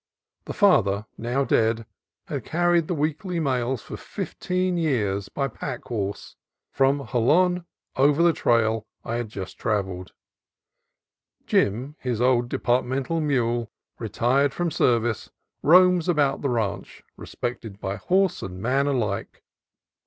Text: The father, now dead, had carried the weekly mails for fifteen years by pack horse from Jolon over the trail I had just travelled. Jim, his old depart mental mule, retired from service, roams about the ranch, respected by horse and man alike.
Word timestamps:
The 0.45 0.53
father, 0.53 1.05
now 1.15 1.43
dead, 1.45 1.85
had 2.25 2.43
carried 2.43 2.87
the 2.87 2.95
weekly 2.95 3.39
mails 3.39 3.83
for 3.83 3.97
fifteen 3.97 4.75
years 4.75 5.29
by 5.29 5.47
pack 5.47 5.83
horse 5.83 6.35
from 6.71 7.05
Jolon 7.05 7.65
over 7.95 8.23
the 8.23 8.33
trail 8.33 8.87
I 9.05 9.17
had 9.17 9.29
just 9.29 9.59
travelled. 9.59 10.13
Jim, 11.45 11.95
his 11.99 12.19
old 12.19 12.49
depart 12.49 12.83
mental 12.83 13.21
mule, 13.21 13.69
retired 13.99 14.55
from 14.55 14.71
service, 14.71 15.29
roams 15.61 16.09
about 16.09 16.41
the 16.41 16.49
ranch, 16.49 17.03
respected 17.15 17.79
by 17.79 17.97
horse 17.97 18.41
and 18.41 18.59
man 18.59 18.87
alike. 18.87 19.43